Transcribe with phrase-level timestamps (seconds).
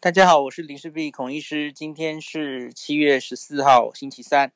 [0.00, 1.72] 大家好，我是林氏璧孔医师。
[1.72, 4.52] 今天是七月十四号，星期三。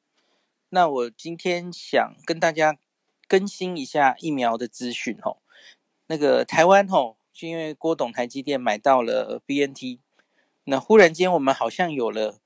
[0.68, 2.76] 那我今天想跟大家
[3.26, 5.38] 更新一下疫苗的资讯吼。
[6.08, 10.00] 那个台湾吼，就因为郭董台积电买到了 BNT，
[10.64, 12.38] 那忽然间我们好像有了，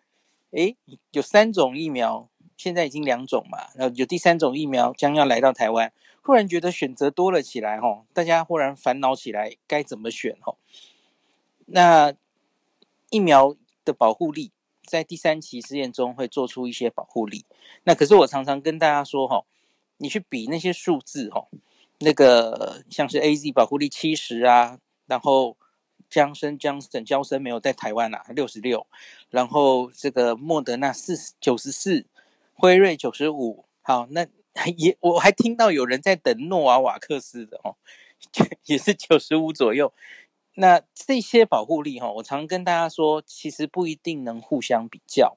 [0.53, 0.77] 诶，
[1.11, 10.57] 有三种疫苗，现在已经两种嘛，然后有第三种疫苗将要来到台湾，忽然觉得选择多了起来吼，大家忽然烦恼起来该怎么选吼。
[11.71, 12.15] 那
[13.11, 14.53] 疫苗的保护力
[14.85, 17.45] 在第三期试验中会做出一些保护力。
[17.85, 19.45] 那可是我常常跟大家说哈，
[19.99, 21.47] 你去比那些数字哈，
[22.01, 25.57] 那个像是 AZ 保护力七十啊，然后
[26.09, 28.87] 江森江省娇生没有在台湾啊，六十六，
[29.31, 32.07] 然后这个莫德纳四十九十四，
[32.55, 34.27] 辉瑞九十五，好，那
[34.77, 37.77] 也我还听到有人在等诺瓦瓦克斯的哦，
[38.65, 39.93] 也是九十五左右。
[40.61, 45.37] 那这些保护力哈，我常跟大家说，其实不一定能互相比较。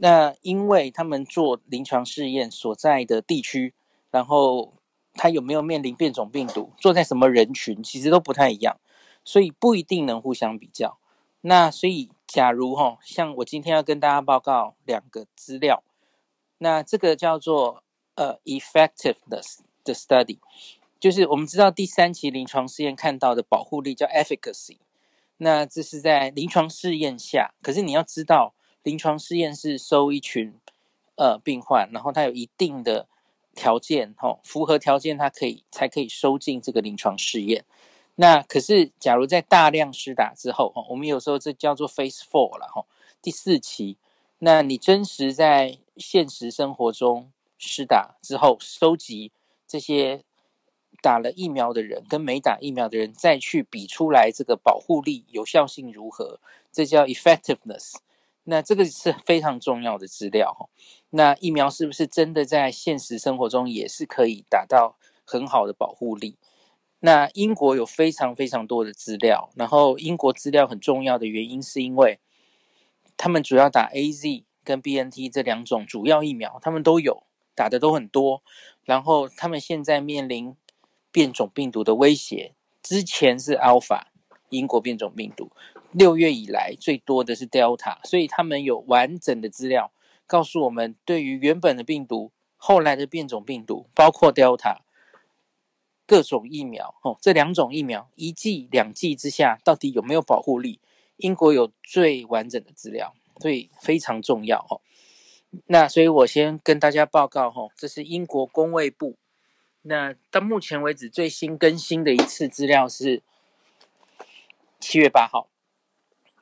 [0.00, 3.74] 那因为他们做临床试验所在的地区，
[4.10, 4.72] 然后
[5.12, 8.80] 他有没有面临变种病毒，做在什么人群，其实都不太一样，
[9.22, 10.96] 所以不一定能互相比较。
[11.42, 15.82] 那所以，假如哈，像我今天要跟大家报告两个资料，
[16.56, 20.38] 那这个叫做呃 effectiveness 的 study。
[21.02, 24.76] 就是我们知道第三期临床试验看到的保护力叫 efficacy，
[25.38, 27.52] 那这是在临床试验下。
[27.60, 30.54] 可是你要知道，临床试验是收一群
[31.16, 33.08] 呃病患，然后他有一定的
[33.52, 37.64] 条件，吼，符合条件他可以才可以收进这个临床试验。
[38.14, 42.86] 那可是假如在大量施打之后，吼，我们有时候这叫做 phase four 了，吼，
[43.20, 43.96] 第四期。
[44.38, 49.32] 那你真实在现实生活中施打之后，收集
[49.66, 50.22] 这些。
[51.02, 56.38] 打了疫苗的人跟没打疫苗的人再去比出来这个保护力有效性如何，
[56.70, 57.96] 这叫 effectiveness。
[58.44, 60.70] 那这个是非常重要的资料。
[61.10, 66.36] 那疫苗是不是真的在现实生活中也是可以达到很好的保护力？
[67.00, 72.20] 那英国有非常非常多的资料，然后英国资料很重要的原因是因为
[73.16, 77.24] 他们主要打 AZ 跟 BNT 这两种主要疫苗，他们都有
[77.56, 78.42] 打的都很多，
[78.84, 80.54] 然后他们现在面临。
[81.12, 84.06] 变种病毒的威胁，之前是 Alpha
[84.48, 85.50] 英国变种病毒，
[85.92, 89.92] 六月以来最多的是 Delta，所以他们有完整的资料
[90.26, 94.78] 告诉我们，对于原本的病毒，后来的变种病毒，包括 Delta，
[96.06, 100.80] 各种疫苗哦，这两种疫苗一剂两剂之下到底有没有保护力？
[101.18, 104.80] 英国有最完整的资料，所以非常重要哦。
[105.66, 109.16] 那所以我先跟大家报告哦，这是英国公卫部。
[109.82, 113.22] 那到目前为止，最新更新的一次资料是
[114.78, 115.48] 七月八号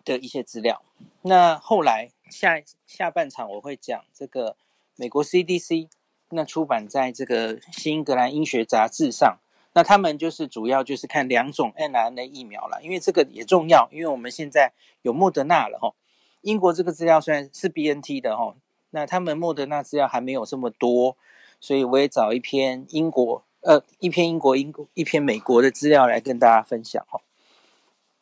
[0.05, 0.83] 的一些资料。
[1.23, 4.56] 那后来下下半场我会讲这个
[4.97, 5.89] 美国 CDC，
[6.29, 9.39] 那出版在这个新英格兰医学杂志上。
[9.73, 15.95] 那他们就是主要就是看两种 mRNA 疫苗了，因为这个也重要，因为我们现在有莫德纳了哈。
[16.43, 18.55] 英国这个资料虽然是 BNT 的哈，
[18.91, 21.17] 那他们莫德纳资料还没有这么多。
[21.60, 27.21] 所以我也找一篇英国，呃，一篇英国、英国一篇美国的资料来跟大家分享哦。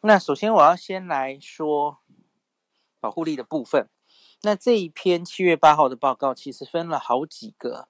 [0.01, 1.99] 那首先我要先来说
[3.01, 3.89] 保护力的部分。
[4.43, 7.89] 那这一篇七月八号的报告其实分了好几个、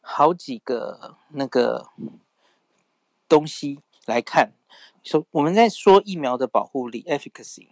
[0.00, 1.90] 好几个那个
[3.28, 4.52] 东西来看。
[5.02, 7.68] 说我们在说疫苗的保护力 （efficacy），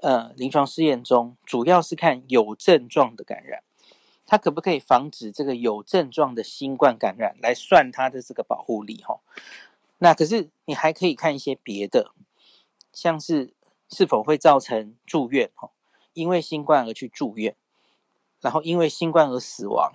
[0.00, 3.62] 呃，临床试验中主要是看有症状的感染。
[4.30, 9.02] 它可不可以防止这个有症状的新冠感染，来算它的这个保护力？
[9.02, 9.20] 哈，
[9.96, 12.12] 那可是你还可以看一些别的，
[12.92, 13.54] 像是
[13.88, 15.50] 是否会造成住院？
[15.54, 15.70] 哈，
[16.12, 17.56] 因为新冠而去住院，
[18.42, 19.94] 然后因为新冠而死亡。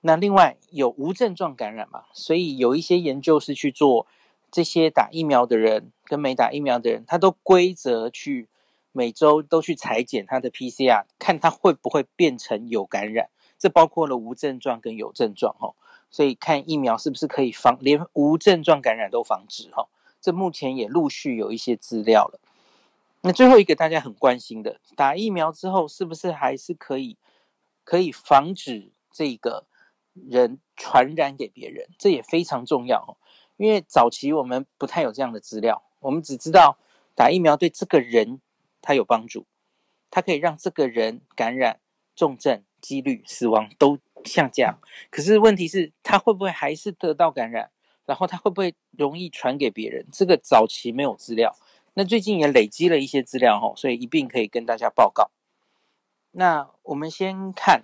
[0.00, 2.04] 那另外有无症状感染嘛？
[2.14, 4.06] 所以有一些研究是去做
[4.50, 8.48] 这些打疫苗的人跟没打疫苗的人，他都规则去。
[8.96, 13.28] 每周都去裁剪他的 PCR，看他会不会变成有感染，
[13.58, 15.74] 这包括了无症状跟有症状哈，
[16.10, 19.86] 所以看疫苗是不是可以防，连无症状感染都防止哈，
[20.18, 22.40] 这目前也陆续有一些资料了。
[23.20, 27.18] 那最后一个大家很关心的，打疫苗之后是不是还是可以
[27.84, 29.66] 可以防止这个
[30.14, 31.86] 人传染给别人？
[31.98, 33.14] 这也非常重要哈，
[33.58, 36.78] 因为早期我们不太有这样的资料，我们只知道
[37.14, 38.40] 打疫苗对这个人。
[38.86, 39.44] 它有帮助，
[40.12, 41.80] 它可以让这个人感染
[42.14, 44.78] 重症几率、死亡都下降。
[45.10, 47.72] 可是问题是，他会不会还是得到感染？
[48.04, 50.06] 然后他会不会容易传给别人？
[50.12, 51.56] 这个早期没有资料，
[51.94, 55.32] 那最近也累积了一些资料哈，所以一并可以跟大家报告。
[56.30, 57.82] 那我们先看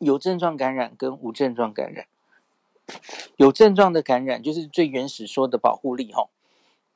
[0.00, 2.06] 有症状感染跟无症状感染。
[3.36, 6.28] 有症状的感染就是最原始说的保护力哈。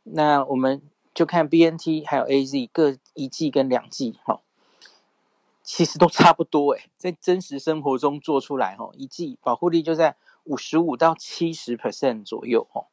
[0.02, 0.82] 那我们
[1.18, 4.40] 就看 BNT 还有 AZ 各一剂跟两剂哈。
[5.64, 12.84] 其实都差不多诶，在真实生活中做出来哈，一剂保护力就在五十五到七十 percent 左右哈。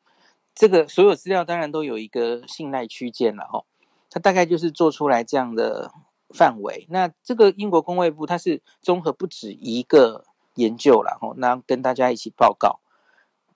[0.56, 3.64] 这个所有资料当然都有一个信赖区间了哈，
[4.10, 5.92] 它大概就是做出来这样的
[6.32, 6.88] 范围。
[6.90, 10.26] 那这个英国公卫部它是综合不止一个
[10.56, 12.80] 研究了哈，那跟大家一起报告。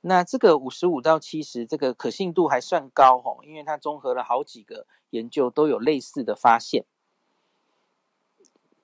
[0.02, 6.86] 那这个五十五到七十这个可信度还算高哈，因为它综合了好几个研究都有类似的发现。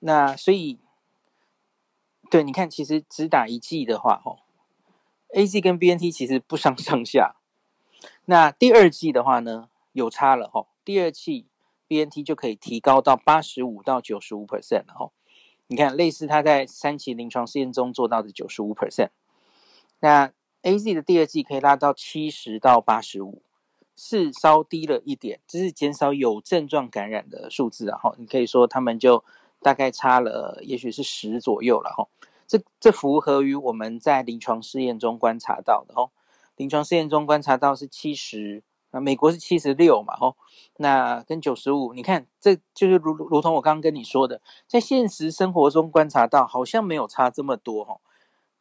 [0.00, 0.78] 那所以，
[2.30, 4.40] 对，你看，其实只打一剂的话，吼
[5.30, 7.36] ，AZ 跟 BNT 其实不相上下。
[8.26, 11.46] 那第二剂的话呢，有差了，吼，第二剂
[11.88, 15.12] BNT 就可以提高到八十五到九十五 percent 了，吼。
[15.68, 19.08] 你看，类似他在三期临床试验中做到的九十五 percent。
[20.00, 20.32] 那
[20.66, 23.42] AZ 的第二季可以拉到七十到八十五，
[23.94, 29.24] 是稍低了一点，只是减少有症状感染的数字，然后你可以说他们就。
[29.62, 32.06] 大概差了，也许是十左右了哈。
[32.46, 36.10] 这这符合于我们在临床试验中观察到的哦。
[36.56, 40.36] 临床试验中观察到是七十，啊，美国是七十六嘛吼。
[40.76, 47.98] 那跟九十五，你看这就是如如同我刚刚跟你说的，在现实生活中观察到好像没有差这么多哈。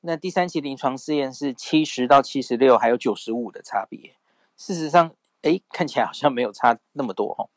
[0.07, 4.15] 那第三期临床试验是七十到七十六，还有九十五的差别。
[4.55, 7.49] 事实上，哎，看起来好像没有差那么多哈。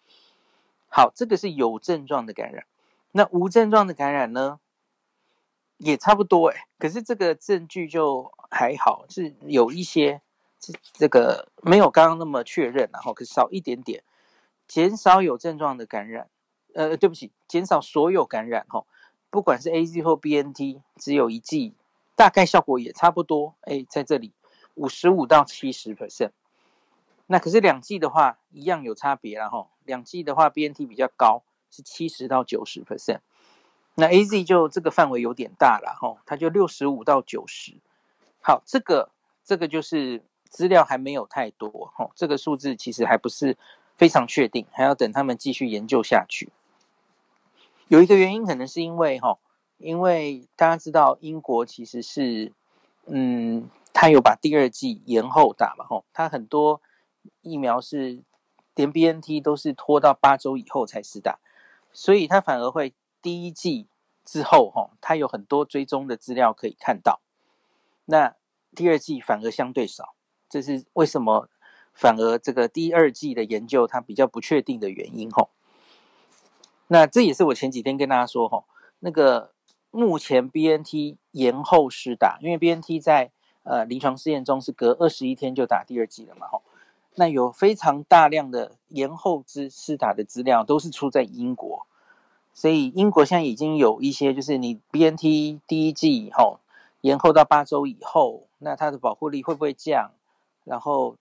[0.88, 2.64] 好，这个是有症状的感染。
[3.12, 4.60] 那无症状的感染呢，
[5.76, 10.22] 也差不多哎，可是这个证据就还好，是有一些
[10.58, 14.02] 这这个没有刚刚那么确认，然后可是少一点点，
[14.66, 16.30] 减少有症状的感染，
[16.74, 18.86] 呃，对不起，减少所有感染哈，
[19.28, 21.74] 不管是 AZ 或 BNT，只有一剂，
[22.18, 24.32] 大概效果也差不多，哎，在这里
[24.74, 26.32] 五十五到七十 percent，
[27.28, 31.44] 那可是两剂的话一样有差别了哈，两剂的话 BNT 比较高。
[31.70, 33.18] 是七十到九十 percent，
[33.94, 37.74] 那 AZ 就这个范围有点大了哈，它就六十五到九十。
[38.40, 39.10] 好，这个
[39.44, 43.58] 这个就是资料还没有太多哈，这个数字其实还不是
[43.96, 46.48] 非常确定，还要等他们继续研究下去。
[47.88, 49.36] 有一个原因可能是因为哈，
[49.78, 52.52] 因为大家知道英国其实是
[53.06, 56.80] 嗯，他有把第二季延后打嘛吼，他很多
[57.40, 58.22] 疫苗是
[58.74, 61.38] 连 BNT 都是拖到八周以后才施打。
[61.90, 63.86] 所以它反而会第一季
[64.24, 67.20] 之后，吼，它有很多追踪的资料可以看到。
[68.04, 68.36] 那
[68.76, 70.14] 第二季反而相对少，
[70.48, 71.48] 这是为什么？
[71.94, 75.50] 反而这个第二季的研究它比较不确定的原因，吼。
[76.86, 78.66] 那这也是我前几天跟大家说，吼，
[79.00, 79.52] 那个
[79.90, 83.30] 目前 BNT 延后施打，因为 BNT 在
[83.62, 86.60] 呃临床试验中是隔二十一天就打第二剂了嘛，哈。
[87.14, 91.86] 那有非常大量的延后之施打的资料，都是出在英国，
[92.54, 96.60] 所以英国现在已经有一些，就是你 BNT 第一剂以后
[97.00, 100.12] 延后到八周以后，那它的保护力会不会降？
[100.64, 101.16] 然后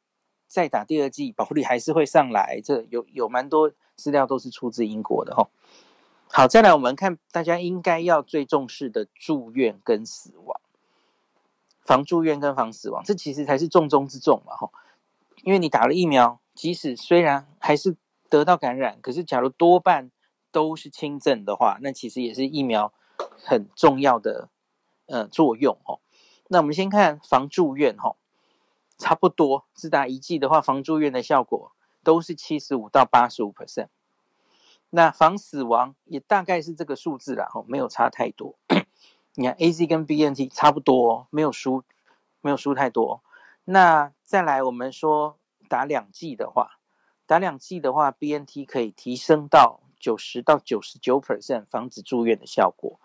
[0.47, 2.61] 再打第二剂，保护力还是会上来？
[2.63, 5.47] 这有有蛮多资料都是出自英国的哈。
[6.29, 10.59] 好，再来我们看大家应该要最重视的住院跟死亡，
[11.81, 14.69] 防住院跟防死亡，这其实才是重中之重嘛哈。
[15.41, 17.95] 因为你打了疫苗，即使虽然还是
[18.29, 20.11] 得到感染，可是假如多半
[20.51, 22.93] 都是轻症的话，那其实也是疫苗
[23.43, 24.49] 很重要的
[25.07, 25.99] 呃作用哦。
[26.49, 28.15] 那我们先看防住院哈，
[28.97, 31.71] 差不多只打一剂的话，防住院的效果
[32.03, 33.87] 都是七十五到八十五 percent。
[34.89, 38.57] 那防死亡也大概是这个数字啦，哈，没有差太多。
[39.33, 41.83] 你看 AZ 跟 BNT 差不多，没有输，
[42.41, 43.21] 没有输太多。
[43.65, 46.79] 那再来，我们说打两剂的话，
[47.25, 52.99] 打两剂的话，BNT 可以提升到九十到九十九 percent 防止住院的效果，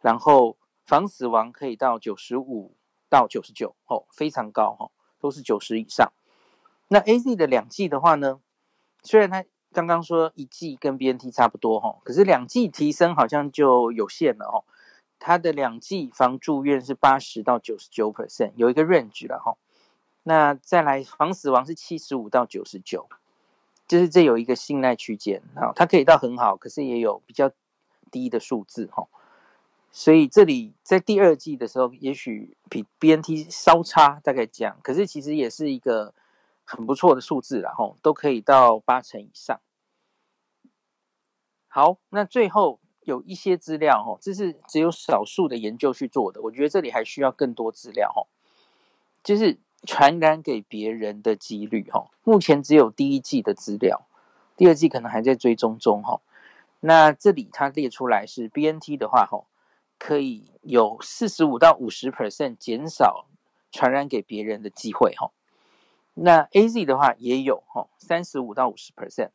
[0.00, 2.74] 然后防死亡可以到九十五
[3.08, 4.90] 到九十九哦，非常高哈，
[5.20, 6.12] 都是九十以上。
[6.88, 8.40] 那 AZ 的两剂的话呢，
[9.02, 9.44] 虽然它
[9.76, 14.64] 刚刚说一剂跟 BNT 差不多哈，可是两剂提升好像就有限了哦。
[15.18, 19.58] 它的两剂防住院是八十到九十九 percent，有一个 range 了哈。
[20.22, 23.06] 那再来防死亡是七十五到九十九，
[23.86, 27.50] 就是这有一个信赖区间啊，它可以到很好，可是也有比较
[28.10, 29.06] 低的数字哈。
[29.92, 36.14] 所以这里在第二季的时候，也许比 BNT 稍差，大概这样，可是其实也是一个
[36.64, 39.60] 很不错的数字啦，吼，都可以到八成以上。
[41.76, 48.24] 好，那最后有一些资料哦，这是只有少数的研究去做的，我觉得这里还需要更多资料哦，
[49.22, 54.06] 就是传染给别人的几率哈，目前只有第一季的资料，
[54.56, 56.22] 第二季可能还在追踪中哈。
[56.80, 59.44] 那这里它列出来是 BNT 的话哈，
[59.98, 63.26] 可以有四十五到五十 percent 减少
[63.70, 65.30] 传染给别人的机会哈。
[66.14, 69.28] 那 AZ 的话也有哈，三十五到五十 percent，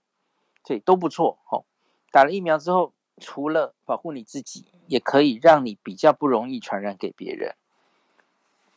[0.65, 1.62] 所以都不错哈。
[2.11, 7.55] 打了疫苗之后，除了保护你自己，也可以让你比较不容易传染给别人。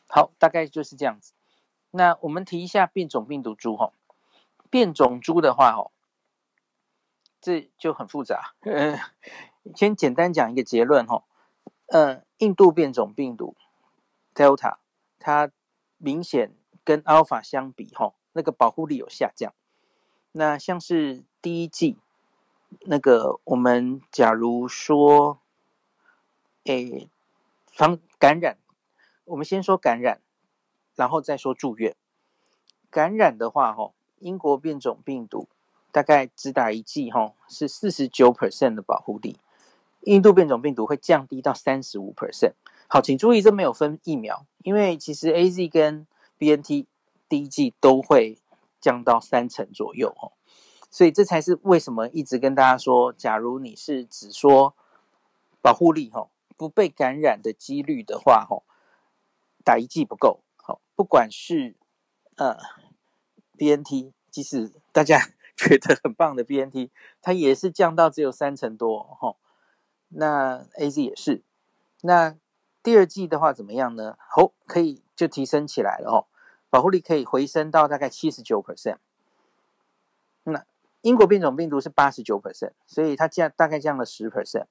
[0.07, 1.33] 好，大概就是这样子。
[1.91, 3.91] 那我们提一下变种病毒株哈，
[4.69, 5.91] 变种株的话哈，
[7.41, 8.55] 这就很复杂。
[8.61, 8.97] 嗯，
[9.75, 11.23] 先简单讲一个结论哈。
[11.87, 13.55] 嗯，印度变种病毒
[14.33, 14.77] Delta，
[15.19, 15.51] 它
[15.97, 16.55] 明显。
[16.83, 19.55] 跟 Alpha 相比，哈，那个保护力有下降。
[20.33, 21.97] 那像是第一季，
[22.81, 25.39] 那个我们假如说，
[26.65, 27.09] 诶，
[27.71, 28.57] 防感染，
[29.25, 30.21] 我们先说感染，
[30.95, 31.95] 然后再说住院。
[32.89, 35.47] 感染的话，哈，英国变种病毒
[35.91, 39.37] 大概只打一剂，哈，是四十九 percent 的保护力。
[40.01, 42.53] 印度变种病毒会降低到三十五 percent。
[42.87, 46.05] 好，请注意，这没有分疫苗，因为其实 AZ 跟
[46.37, 46.85] BNT
[47.27, 48.37] 第一剂都会
[48.79, 50.31] 降到三成左右哦，
[50.95, 54.73] 所以这才是为什么一直跟大家说，假如你是只说
[55.61, 58.63] 保护力哈，不被感染的几率的话哈，
[59.65, 61.75] 打一剂不够好，不管是
[62.37, 62.55] 呃
[63.57, 65.19] BNT，即使大家
[65.57, 69.35] 觉得很棒的 BNT，它也是降到只有三成多哈，
[70.07, 71.43] 那 AZ 也是，
[72.03, 72.37] 那
[72.81, 74.17] 第二剂的话怎么样呢？
[74.29, 75.01] 好，可以。
[75.15, 76.27] 就提升起来了哦，
[76.69, 78.97] 保护力可以回升到大概七十九 percent。
[80.43, 80.65] 那
[81.05, 84.65] 英国变种病毒是八十九 percent，所以它降大概降了十 percent。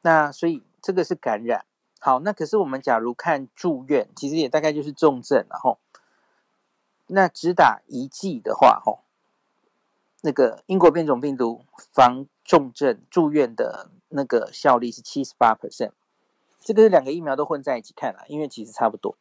[0.00, 1.66] 那所以这个是感染。
[2.00, 5.78] 好，那可是我们假如看住院，其实也大概就是重症，然后
[7.06, 9.00] 那只打一剂的话，吼，
[10.22, 15.92] 那个英国变种病毒防重症住院的那个效力是七十八 percent。
[16.60, 19.18] 这个是两个疫苗都混在一起看了，因为其实差不多。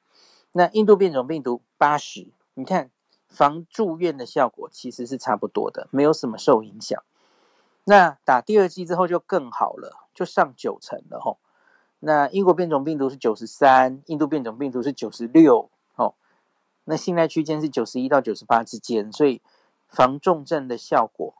[0.53, 2.89] 那印度变种病毒八十，你看
[3.31, 7.01] 防住院的效果其实是差不多的，没有什么受影响。
[7.85, 11.39] 那打第二剂之后就更好了，就上九成了吼。
[12.01, 16.13] 那英国变种病毒是九十三，印度变种病毒是九十六，吼。
[16.83, 19.41] 那信赖区间是九十一到九十八之间，所以
[19.87, 21.33] 防重症的效果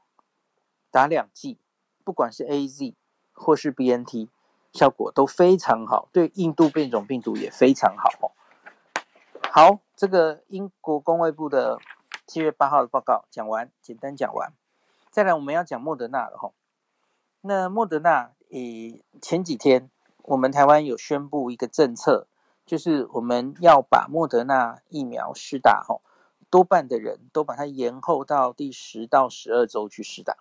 [0.89, 1.59] 打两剂，
[2.03, 2.95] 不管是 AZ
[3.33, 4.29] 或是 BNT。
[4.73, 8.31] 效果都非常好，对印度变种病毒也非常好哦。
[9.51, 11.77] 好，这个英国公卫部的
[12.25, 14.51] 七月八号的报告讲完，简单讲完。
[15.11, 16.53] 再来，我们要讲莫德纳了哈。
[17.41, 19.91] 那莫德纳，诶，前几天
[20.23, 22.25] 我们台湾有宣布一个政策，
[22.65, 26.01] 就是我们要把莫德纳疫苗施打哈，
[26.49, 30.37] 多半的人都把它延后到第十到十二周去施打。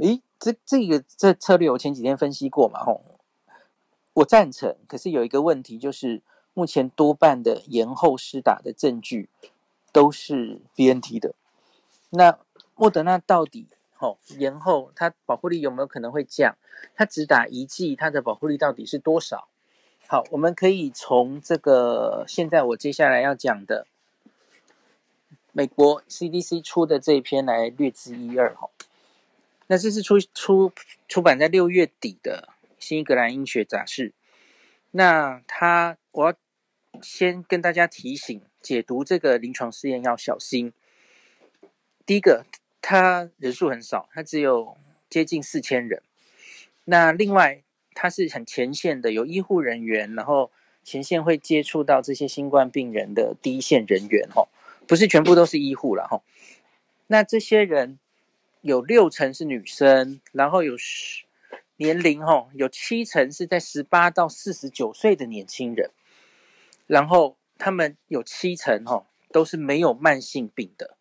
[0.00, 3.20] 诶，这这个这策略我前几天分析过嘛，吼，
[4.14, 4.76] 我赞成。
[4.88, 6.24] 可是有一个问题，就是
[6.58, 9.28] 目前多半的延后施打的证据
[9.92, 11.36] 都是 BNT 的。
[12.10, 12.36] 那
[12.74, 13.68] 莫德纳到底
[14.00, 16.56] 哦延后，它保护力有没有可能会降？
[16.96, 19.46] 它只打一剂，它的保护力到底是多少？
[20.08, 23.86] 好，我们可以从这个现在我接下来要讲的
[25.52, 28.68] 美国 CDC 出的这一篇来略知一二，哈。
[29.68, 30.72] 那这是出出
[31.06, 32.48] 出版在六月底的
[32.80, 34.08] 《新英格兰医学杂志》。
[34.90, 36.34] 那他，我要
[37.02, 40.72] 先跟大家提醒，解读这个临床试验要小心。
[42.04, 42.46] 第一个，
[42.80, 44.76] 他人数很少，他只有
[45.08, 46.02] 接近四千人。
[46.84, 47.62] 那另外，
[47.94, 50.50] 他是很前线的，有医护人员，然后
[50.84, 54.48] 前线会接触到这些新冠病人的第一线人员，吼，
[54.86, 56.22] 不是全部都是医护了，吼。
[57.08, 57.98] 那这些人。
[58.60, 61.24] 有六成是女生，然后有十
[61.76, 65.92] 年龄哈，有七成是在十八到四十九岁的年轻人，
[66.88, 70.96] 然后他们有七成哈都是没有慢性病的，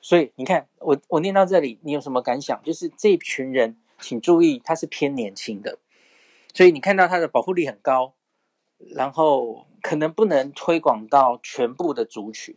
[0.00, 2.62] 所以你看我我念到这里，你有什么感想？
[2.62, 5.80] 就是这群人，请注意，他是偏年轻的，
[6.54, 8.14] 所以你看到他的保护力很高，
[8.94, 12.54] 然后可能不能推广到全部的族群，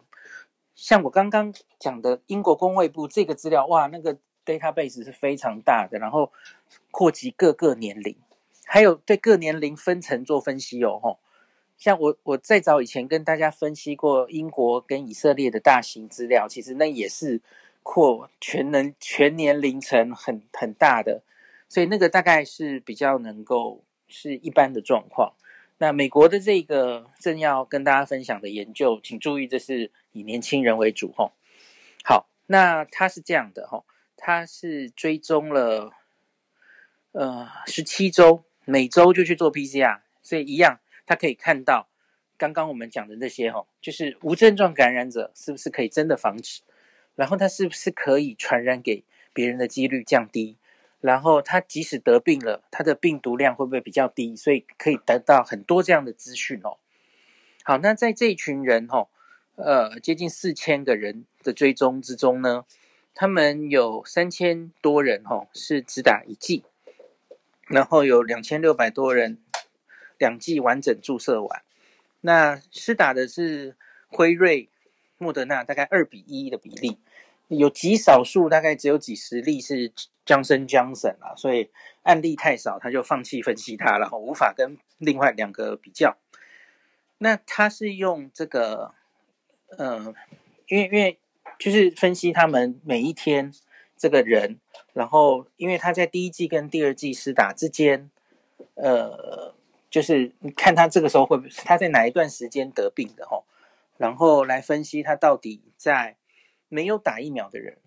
[0.76, 4.20] 像我刚刚讲的英国公卫部这个资料，哇，那个。
[4.46, 6.32] database 是非常大的，然后
[6.92, 8.16] 扩及各个年龄，
[8.64, 11.18] 还有对各年龄分层做分析哦，吼，
[11.78, 17.42] 像我我再早以前跟大家分析过英国跟以色列的大型资料，其实那也是
[17.84, 21.22] 扩全能全年龄层很很大的，
[21.68, 25.34] 所以那个大概是比较能够是一般的状况。
[25.78, 31.34] 那美国的这个正要跟大家分享的研究，请注意，这是以年轻人为主吼。
[32.04, 35.92] 好，那它是这样的吼，它是追踪了
[37.12, 41.90] 呃十七周，每周就去做 PCR，所以一样，他可以看到。
[42.38, 46.64] 刚刚我们讲的那些哈，就是无症状感染者是不是可以真的防止？
[47.16, 50.58] 然后他是不是可以传染给别人的几率降低？
[51.00, 54.36] 然后他即使得病了，他的病毒量会不会比较低？
[54.36, 56.78] 所以可以得到很多这样的资讯哦。
[57.64, 59.08] 好，那在这一群人哈，
[59.56, 62.66] 呃，接近四千个人的追踪之中呢，
[63.14, 66.66] 他们有三千多人哈是只打一剂，
[67.68, 69.38] 然后有两千六百多人
[70.18, 71.64] 两剂完整注射完。
[72.22, 73.76] 那施打的是
[74.08, 74.68] 辉瑞、
[75.20, 76.98] 莫德纳，大概二比一的比例，
[77.50, 79.92] 有极少数，大概只有几十例是
[80.26, 81.70] Johnson Johnson 啊，所以
[82.02, 86.18] 案例太少，他就放弃分析它了，然后无法跟另外两个比较。
[87.20, 88.96] 那他是用这个，
[89.78, 90.16] 呃，
[90.68, 91.20] 因为因为
[91.60, 93.54] 就是分析他们每一天
[93.96, 94.60] 这个人，
[94.94, 98.10] 然后因为他在第一季跟第二季施打之间，
[98.74, 99.54] 呃。
[99.96, 103.46] 就是你看他这个时候会不会他在哪一段时间得病的吼，
[103.96, 106.18] 然后来分析他到底在
[106.68, 107.78] 没有打疫苗的人，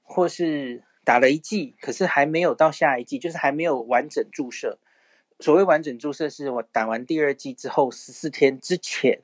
[0.00, 4.78] 或是打了一剂可是还没有到下一剂，就是还没有完整注射。
[5.40, 9.20] 所谓完整注射是我打完第二剂之后十四天之前，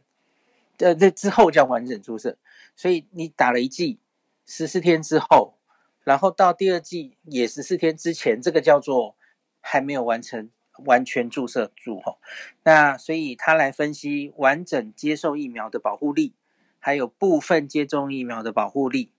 [0.76, 2.36] 呃，这之后叫完整注射。
[2.76, 3.98] 所以你打了一剂
[4.44, 5.54] 十四天之后，
[6.02, 9.16] 然后到第二剂也十四天之前，这个叫做
[9.62, 10.50] 还没有完成。
[10.84, 12.18] 完全注射住吼，
[12.64, 16.34] 那所以他来分析完整接受疫苗的保护力，
[16.80, 19.12] 还有部分接种疫苗的保护力，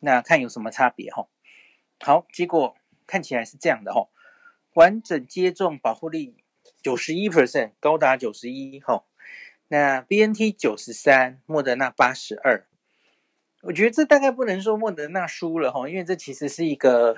[0.00, 1.28] 那看有什么差别吼。
[2.00, 4.10] 好，结果看起来是这样的吼，
[4.74, 6.36] 完整接种保护力
[6.80, 9.04] 九十一 percent，高达九十一吼。
[9.70, 12.66] 那 BNT 九十三，莫德纳八十二。
[13.62, 17.16] 我觉得这大概不能说莫德纳输了吼，因为这其实是一个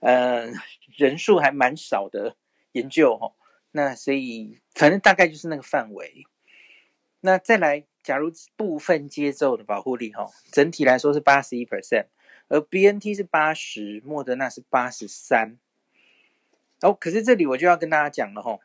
[0.00, 0.50] 呃
[0.96, 2.34] 人数还蛮少的。
[2.76, 3.32] 研究哈，
[3.72, 6.26] 那所以反正大概就是那个范围。
[7.20, 12.06] 那再来，假如部分接种的保护力哈，整体来说是八十一 percent，
[12.48, 15.56] 而 BNT 是八十，莫德纳是八十三。
[16.82, 18.58] 哦，可是这里我就要跟大家讲了哈，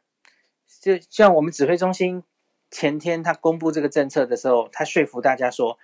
[0.81, 2.23] 就像我们指挥中心
[2.69, 5.79] 前天他公布这个政策的时候，他说服大家说，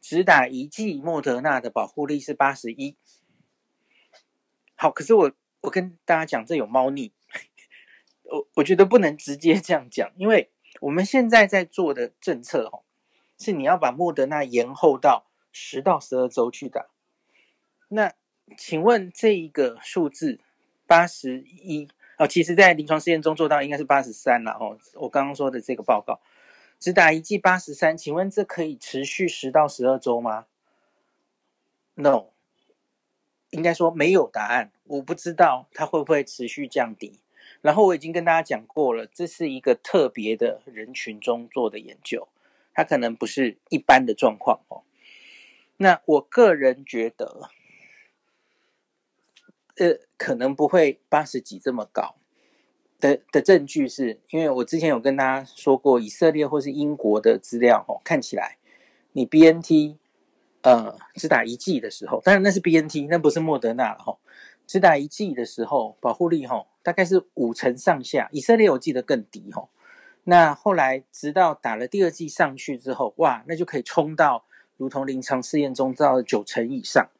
[0.00, 2.96] 只打一剂莫德纳的保护力是八十一。
[4.74, 7.12] 好，可是我我跟大家讲，这有猫腻。
[8.30, 12.82] 我我觉得不能直接这样讲，因为我们现在在做的政策哦，
[13.38, 16.86] 是你要把莫德纳延后到十到十二周去打。
[17.88, 18.14] 那
[18.56, 20.38] 请问这一个数字
[20.86, 21.88] 八十一
[22.18, 24.78] 哦，其实在临床试验中做到应该是八十三了哦。
[24.94, 26.20] 我刚刚说的这个报告
[26.78, 30.46] 只打一剂八十三，请问这可以持续十到十二周吗
[31.94, 32.26] ？No，
[33.50, 37.18] 应该说没有答案，我不知道它会不会持续降低。
[37.60, 42.28] 然后我已经跟大家讲过了，这是一个特别的人群中做的研究，
[42.72, 44.82] 它可能不是一般的状况哦。
[45.76, 47.48] 那我个人觉得，
[49.76, 52.16] 呃，可能不会八十几这么高
[52.98, 58.58] 的的证据是，因为我之前有跟大家说过，以色列或是英国的资料哦，看起来
[59.12, 59.96] 你 BNT
[60.62, 64.18] 呃只打一剂的时候，当然那是 BNT，那不是莫德纳了哈。
[64.70, 68.28] 只打一剂的时候，保护力吼大概是五成上下。
[68.30, 69.68] 以色列我记得更低吼。
[70.22, 74.44] 那后来直到打了第二剂上去之后，哇，那就可以冲到
[74.76, 77.10] 如同临床试验中到九成以上。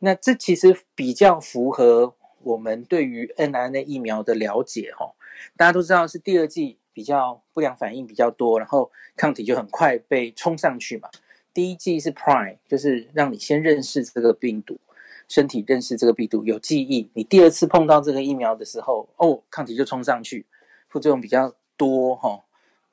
[0.00, 5.14] 那这其实比较符合我们对于 mRNA 疫苗的了解吼。
[5.56, 11.08] 大家都知道是第二剂比较不良反应比较多，然后抗体就很快被冲上去嘛。
[11.54, 14.78] 第一剂是 Prime，就是让你先认识这个病毒。
[15.26, 20.46] 身体认识这个病毒有记忆，你第二次碰到这个疫苗的时候，哦，抗体就冲上去，
[20.88, 22.44] 副作用比较多哈、哦，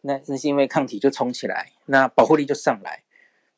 [0.01, 3.03] 那那是因为抗体就冲起来，那保护力就上来，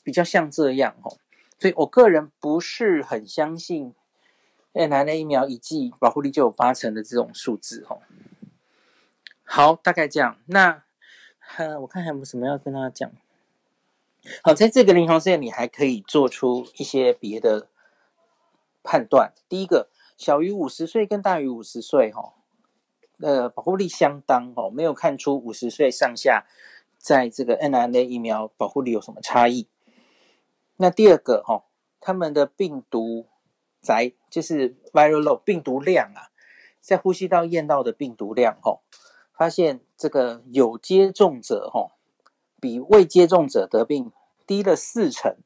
[0.03, 1.17] 比较像这样哈、哦，
[1.59, 3.93] 所以我个人不是很相信，
[4.73, 8.01] 哎，来了疫苗一剂保护力就有八成的这种数字哈、哦。
[9.43, 10.83] 好，大概这样，那，
[11.57, 13.11] 呃，我看还有没有什么要跟大家讲。
[14.41, 17.67] 好，在这个临床试验里还可以做出一些别的。
[18.83, 22.33] 判断第一个，小于五十岁跟大于五十岁，哈，
[23.19, 26.45] 呃，保护力相当，哦，没有看出五十岁上下
[26.97, 29.67] 在这个 mRNA 疫苗保护力有什么差异。
[30.77, 31.63] 那第二个，哈，
[31.99, 33.27] 他们的病毒
[33.81, 36.29] 载就是 viral load 病毒量啊，
[36.81, 38.81] 在呼吸道验到的病毒量吼，
[39.31, 41.91] 发现这个有接种者吼，
[42.59, 44.11] 比未接种者得病
[44.45, 45.37] 低了四成，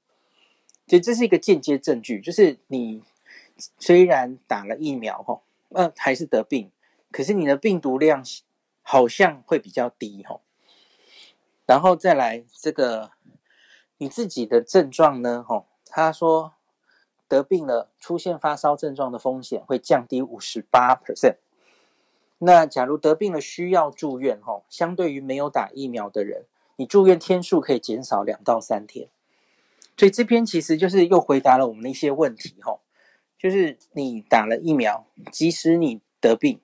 [0.88, 3.04] 所以这是一个间接证据，就是你
[3.80, 6.72] 虽然打了疫苗哈，呃，还是得病，
[7.12, 8.24] 可是你的病毒量
[8.82, 10.40] 好像会比较低哈。
[11.66, 13.12] 然后再来这个
[13.98, 15.44] 你自己的症状呢？
[15.48, 16.54] 哈，他说
[17.28, 21.38] 得病了，出现发烧症状的风险会降低五十八 percent。
[22.40, 29.10] 那假如得病了需要住院，哈，相对于没有打疫苗的人，你住院天数可以减少两到三天。
[29.98, 32.82] 所以这篇其实就是又回答了我们的一些问题，吼，
[33.38, 36.60] 就是你打了疫苗，即使你得病，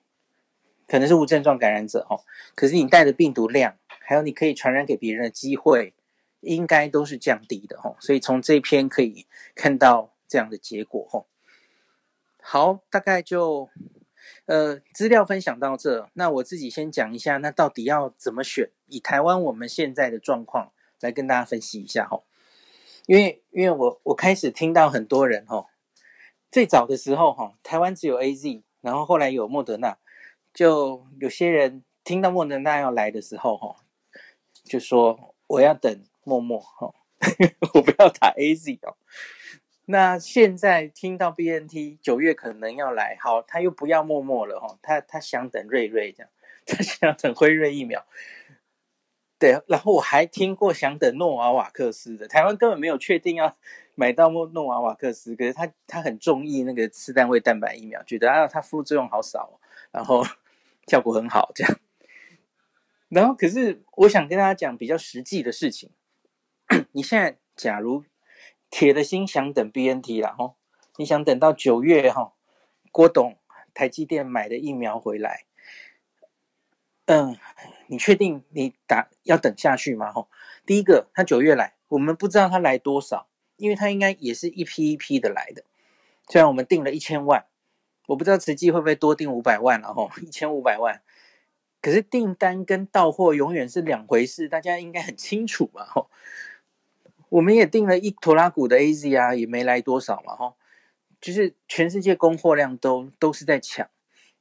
[0.86, 3.76] 可能是无症状感染者，吼，可是你带的病毒量。
[4.06, 5.94] 还有你可以传染给别人的机会，
[6.40, 11.26] 应该都是降低的吼，所以从这篇可以看到这样的结果吼。
[12.42, 13.70] 好，大概就
[14.44, 18.68] 呃资料分享到这，那我自己先讲一下，那到底要怎么选？
[18.88, 22.24] 以台湾我们现在的状况来跟大家分析一下吼。
[23.06, 25.68] 因为因为我我开始听到很多人吼，
[26.54, 29.98] 最早的时候哈，台湾只有 AZ，然后后来有莫德纳，
[30.52, 33.74] 就有些人听到莫德纳要来的时候哈。
[34.62, 36.94] 就说我要等默默哈，
[37.74, 38.94] 我不要打 AZ 哦。
[39.86, 46.30] 那现在听到 BNT 九月可能要来，好，他又不要默默了哈，他他想等瑞瑞这样，
[46.66, 48.06] 他想等辉瑞疫苗。
[49.44, 53.54] 对，然后我还听过想等诺瓦瓦克斯的，台湾根本没有确定要
[53.94, 59.60] 买到诺诺瓦瓦克斯，可是他他很中意那个次单位蛋白疫苗，觉得啊它副作用好少，
[59.92, 60.24] 然后
[60.88, 61.78] 效果很好这样。
[63.10, 65.90] 然后，可是我想跟大家讲比较实际的事情。
[66.92, 68.02] 你现在假如
[68.70, 70.54] 铁了心想等 BNT 了哈，
[70.96, 72.32] 你想等到九月哈，
[72.90, 73.36] 郭董
[73.74, 75.44] 台积电买的疫苗回来，
[77.06, 77.36] 嗯，
[77.88, 80.10] 你确定你打要等下去吗？
[80.10, 80.26] 哈，
[80.64, 85.64] 第一个，他九月来，我们不知道他来多少，因为他应该也是一批一批的来的。
[86.28, 87.44] 虽然我们订了一千万，
[88.06, 91.02] 我不知道慈济会不会多订五百万了哈，一千五百万。
[91.82, 96.08] 可是订单跟到货永远是两回事，大家应该很清楚嘛，吼。
[97.28, 100.56] 我们也订了一拖拉库的 AZ 啊，也没来多少嘛，吼。
[101.20, 103.88] 就是全世界供货量都都是在抢，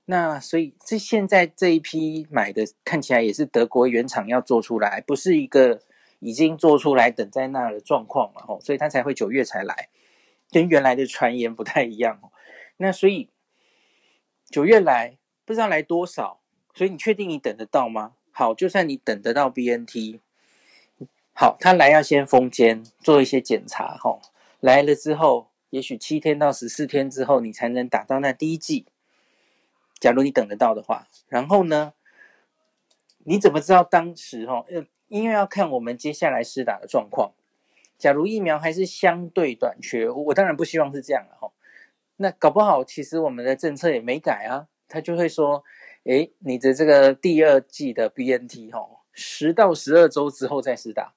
[0.05, 5.81] 那所以这现在这一批买的看起来也是德国原厂要做出来，不是一个
[6.19, 9.89] 已经做出来等在那的状况嘛，吼，所以他才会九月才来，
[10.51, 12.19] 跟原来的传言不太一样。
[12.77, 13.29] 那所以
[14.49, 16.39] 九月来不知道来多少。
[16.75, 18.13] 所以你确定你等得到吗？
[18.31, 20.21] 好，就算你等得到 BNT，
[21.33, 24.19] 好，他来要先封监做一些检查，吼，
[24.59, 28.87] 来了之后，也许七天到十四天之后，你才能打到那第一剂。
[29.99, 31.93] 假如你等得到的话，然后呢，
[33.19, 34.65] 你怎么知道当时吼？
[34.69, 37.34] 呃，因为要看我们接下来施打的状况。
[37.97, 41.53] 假如疫苗还是相对短缺，我当然不希望是这样了，吼。
[42.17, 45.63] 那搞不好，其实我们的政策也没改啊，他就会说。
[46.06, 51.13] 诶，你的这个第二剂的 BNT 吼，十到十二周之后再施打，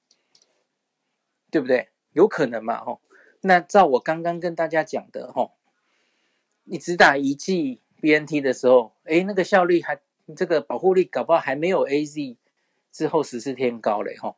[1.51, 1.89] 对不对？
[2.13, 3.01] 有可能嘛吼？
[3.41, 5.57] 那照我刚刚跟大家讲的吼，
[6.63, 9.99] 你只打一剂 BNT 的时候，诶，那个效率还
[10.35, 12.37] 这个保护力搞不好还没有 AZ
[12.91, 14.37] 之后十四天高嘞吼，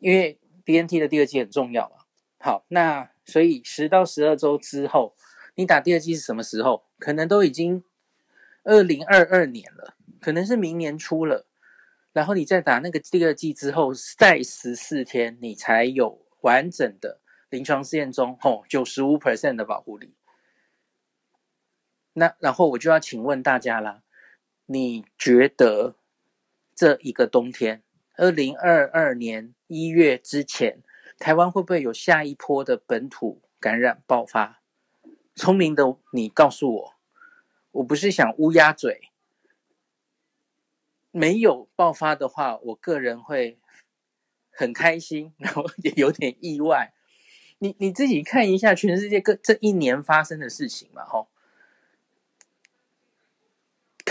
[0.00, 2.04] 因为 BNT 的第二剂很重要嘛。
[2.38, 5.14] 好，那所以十到十二周之后，
[5.54, 6.84] 你打第二剂是什么时候？
[6.98, 7.84] 可能都已经。
[8.64, 11.48] 二零二二年了，可能是明年初了，
[12.12, 17.18] 然后你再打那个第二剂之后，再十四天，你才有完整的
[17.50, 20.14] 临床试验中吼九十五 percent 的保护力。
[22.14, 24.02] 那然后我就要请问大家啦，
[24.66, 25.96] 你觉得
[26.74, 27.82] 这一个冬天，
[28.16, 30.82] 二零二二年一月之前，
[31.18, 34.60] 台湾会不会有下一波的本土感染爆发？
[35.34, 36.94] 聪明的你告诉我。
[37.72, 39.08] 我不是想乌鸦嘴，
[41.10, 43.58] 没有爆发的话，我个人会
[44.50, 46.92] 很开心，然后也有点意外。
[47.60, 51.28] 你你自己看一下全世界各这一年发生的事情嘛，吼，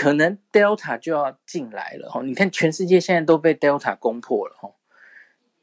[0.02, 4.74] 可能 Delta 就要进来了，吼，你看全世界现在都被 Delta 攻破了，吼，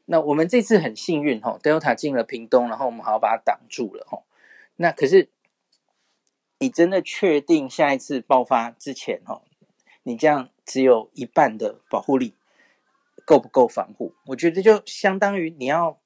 [0.06, 4.24] 那我们这次很幸运，吼，Delta 进了屏东，然后我们好好把它挡住了，吼，
[4.76, 5.28] 那可是。
[6.62, 9.40] 你真的确定下一次爆发之前，哈，
[10.02, 12.34] 你这样只有一半的保护力
[13.24, 14.12] 够不够防护？
[14.26, 15.98] 我觉得就相当于你要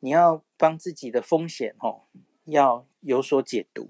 [0.00, 2.02] 你要帮自己的风险，哈，
[2.44, 3.88] 要有所解读。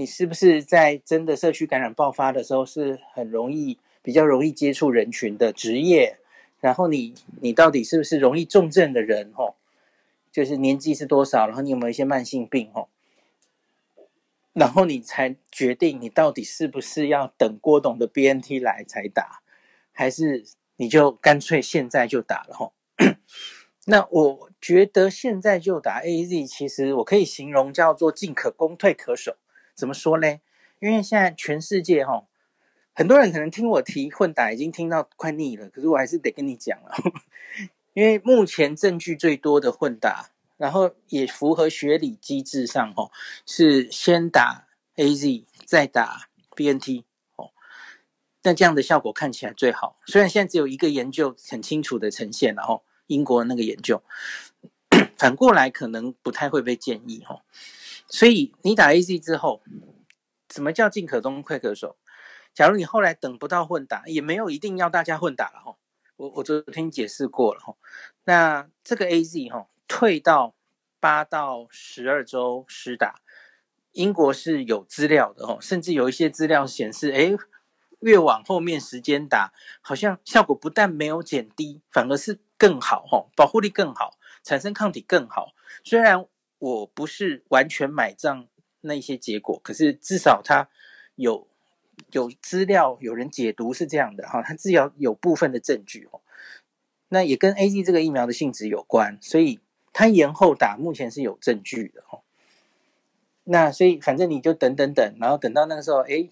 [0.00, 6.16] 你是不是在真的社区感染爆发的时候，是很容易比较容易接触人群的职业？
[6.58, 9.30] 然后你你到底是不是容易重症的人？
[9.34, 9.56] 吼，
[10.32, 11.46] 就是年纪是多少？
[11.46, 12.70] 然后你有没有一些慢性病？
[12.72, 12.88] 吼，
[14.54, 19.42] 然后你才决定你到底是不是要等郭董的 BNT 来才打，
[19.92, 22.54] 还是你就干脆现在就打了？
[22.54, 22.72] 吼，
[23.84, 29.36] 那我觉得现在就打 AZ，其实我可以形容叫做进可攻退可守。
[29.80, 30.38] 怎么说呢？
[30.78, 32.28] 因为现在全世界吼。
[32.92, 36.92] 很多人可能听我提混打已经听到快腻了，可是我还是得跟你讲了，
[37.94, 43.10] 因为目前证据最多的混打，然后也符合学理机制上哦，
[43.46, 44.66] 是先打
[44.96, 47.04] AZ 再打 BNT
[47.36, 47.52] 哦，
[48.42, 49.96] 但这样的效果看起来最好。
[50.06, 54.02] 虽然现在只有一个研究很清楚的呈现了哦，英国那个研究，
[55.16, 57.40] 反过来可能不太会被建议哦。
[58.10, 59.62] 所以你打 AZ 之后，
[60.50, 61.96] 什么叫进可攻退可守？
[62.52, 65.76] 假如你后来等不到混打，也没有一定要大家混打了哈。
[66.16, 67.76] 我我昨天解释过了哈。
[68.24, 70.54] 那这个 AZ 哈，退到
[70.98, 73.20] 八到十二周施打，
[73.92, 77.32] 英国是有资料的哈，甚至有一些资料显示，哎，
[78.00, 85.54] 越往后面时间打，好像效果不但没有减低，反而是更好哈，保护力更好，产生抗体更好。
[85.84, 86.26] 虽然
[86.60, 88.46] 我不是完全买账
[88.82, 90.68] 那些结果，可是至少它
[91.16, 91.48] 有。
[92.12, 96.22] 有资料，有人解读是这样的哈，它至少有部分的证据哦。
[97.10, 99.60] 那也跟 AZ 这个疫苗的性质有关，所以
[99.92, 102.22] 它延后打目前是有证据的哈。
[103.44, 106.30] 那所以反正你就等等等，然后等到那个时候，哎，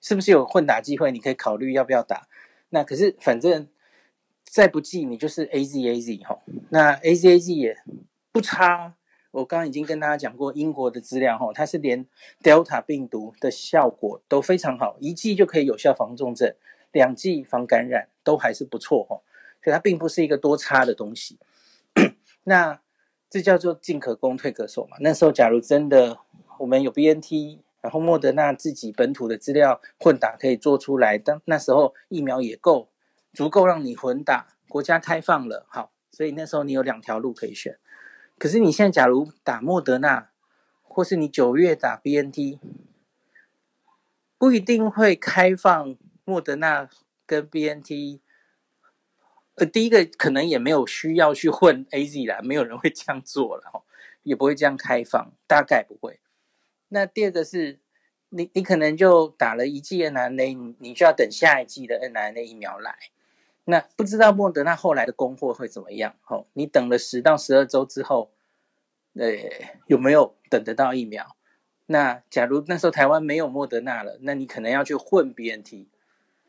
[0.00, 1.12] 是不是有混打机会？
[1.12, 2.26] 你可以考虑要不要打。
[2.70, 3.68] 那可是反正
[4.42, 6.42] 再不济，你就是 AZ AZ 哈。
[6.70, 7.80] 那 AZ AZ 也
[8.32, 8.96] 不差。
[9.32, 12.04] 我刚刚已经跟大家讲过英国的资料哈，它是连
[12.42, 16.54] Delta 病毒的效果都非常好，一剂就可以有效防重症，
[16.90, 19.20] 两剂防感染都还是不错哈，
[19.62, 21.38] 所以它并不是一个多差的东西。
[22.44, 22.80] 那
[23.28, 24.96] 这叫做进可攻退可守嘛。
[25.00, 26.18] 那时候假如真的
[26.58, 32.88] 我们有 BNT，然后莫德纳自己本土的资料混打可以做出来，当那时候疫苗也够
[33.32, 37.78] 足够让你混打，国家开放了，好，所以那时候你有两条路可以选。
[38.40, 40.30] 可是你现在假如打莫德纳，
[40.80, 42.58] 或是你九月打 BNT，
[44.38, 46.88] 不一定会开放莫德纳
[47.26, 48.20] 跟 BNT。
[49.56, 53.84] 呃，第一个可能也没有需要去混 AZ 啦，没有人会这样做了，
[54.22, 56.18] 也不会这样开放，大概不会。
[56.88, 57.78] 那第二个是，
[58.30, 62.96] 你你可能就打了一剂 n r n a 你就要等下一剂的 n r n a 疫苗来。
[63.64, 66.16] 那不知道莫德纳后来的供货会怎么样？
[66.22, 68.32] 吼，你等了十到十二周之后，
[69.14, 69.26] 呃，
[69.86, 71.36] 有没有等得到疫苗？
[71.86, 75.86] 那假如那时候台湾没有莫德纳了，那你可能要去混 BNT。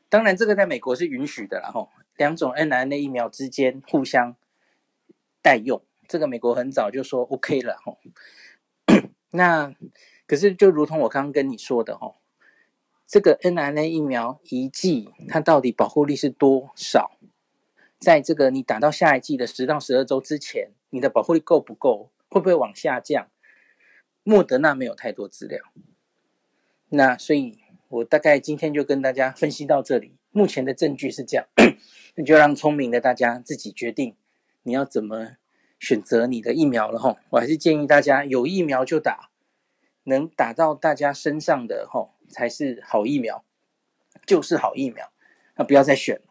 [0.09, 4.35] 当然，这个在美国是允许的啦，吼，两种 n r n a 疫苗之间互相
[5.41, 7.97] 代用，这个美国很早就说 OK 了，吼。
[9.31, 9.73] 那
[10.27, 12.20] 可是就如同我刚刚跟你说的，吼。
[13.11, 17.17] 这个 mRNA 疫苗一剂，它到底保护力是多少？
[17.99, 22.09] 在这个你打到下一季的十到十二周之前，你的保护力够不够？
[22.29, 23.27] 会不会往下降？
[24.23, 25.59] 莫德纳没有太多资料。
[26.87, 30.13] 那所以，我大概今天就跟大家分析到这里。
[30.31, 31.45] 目前的证据是这样，
[32.15, 34.15] 那就让聪明的大家自己决定，
[34.63, 35.31] 你要怎么
[35.77, 37.17] 选择你的疫苗了哈。
[37.31, 39.30] 我还是建议大家有疫苗就打，
[40.03, 42.09] 能打到大家身上的哈。
[42.31, 43.43] 才是好疫苗，
[44.25, 45.11] 就是好疫苗，
[45.57, 46.21] 那不要再选。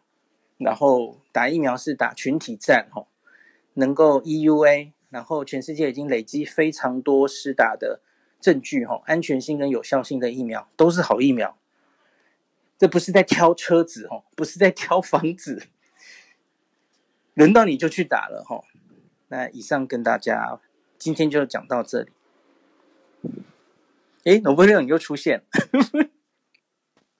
[0.57, 3.07] 然后打疫苗是打群体战，吼，
[3.75, 8.01] 能够 EUA，然后全世界已经累积非常多施打的
[8.39, 11.55] 证据，吼，安全性跟有效性的疫苗都是好疫苗。
[12.79, 15.67] 这不是在挑车子，吼，不是在挑房子，
[17.35, 18.65] 轮到你就去打了，吼。
[19.27, 20.59] 那以上跟大家
[20.97, 22.11] 今天就讲到这里。
[24.25, 25.43] 诶，罗伯特，你又出现。